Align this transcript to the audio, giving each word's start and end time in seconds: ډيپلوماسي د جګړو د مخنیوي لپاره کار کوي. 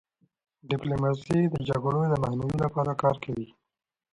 ډيپلوماسي 0.69 1.39
د 1.53 1.55
جګړو 1.69 2.01
د 2.09 2.13
مخنیوي 2.23 2.57
لپاره 2.65 2.91
کار 3.01 3.15
کوي. 3.23 3.47